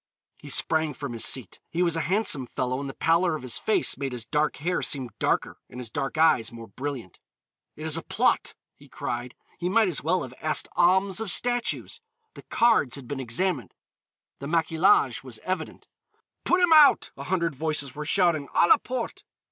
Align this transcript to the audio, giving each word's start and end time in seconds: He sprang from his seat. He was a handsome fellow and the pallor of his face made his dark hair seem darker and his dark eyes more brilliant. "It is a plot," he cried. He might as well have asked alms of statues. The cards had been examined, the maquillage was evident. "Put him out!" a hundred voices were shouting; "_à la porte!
He 0.39 0.49
sprang 0.49 0.95
from 0.95 1.13
his 1.13 1.23
seat. 1.23 1.59
He 1.69 1.83
was 1.83 1.95
a 1.95 2.01
handsome 2.01 2.47
fellow 2.47 2.79
and 2.79 2.89
the 2.89 2.95
pallor 2.95 3.35
of 3.35 3.43
his 3.43 3.59
face 3.59 3.99
made 3.99 4.13
his 4.13 4.25
dark 4.25 4.55
hair 4.55 4.81
seem 4.81 5.11
darker 5.19 5.59
and 5.69 5.79
his 5.79 5.91
dark 5.91 6.17
eyes 6.17 6.51
more 6.51 6.65
brilliant. 6.69 7.19
"It 7.75 7.85
is 7.85 7.97
a 7.97 8.01
plot," 8.01 8.55
he 8.75 8.89
cried. 8.89 9.35
He 9.59 9.69
might 9.69 9.87
as 9.89 10.01
well 10.03 10.23
have 10.23 10.33
asked 10.41 10.67
alms 10.75 11.19
of 11.19 11.29
statues. 11.29 12.01
The 12.33 12.41
cards 12.41 12.95
had 12.95 13.07
been 13.07 13.19
examined, 13.19 13.75
the 14.39 14.47
maquillage 14.47 15.23
was 15.23 15.37
evident. 15.43 15.85
"Put 16.45 16.61
him 16.61 16.73
out!" 16.73 17.11
a 17.15 17.25
hundred 17.25 17.53
voices 17.53 17.93
were 17.93 18.03
shouting; 18.03 18.47
"_à 18.55 18.69
la 18.69 18.77
porte! 18.77 19.21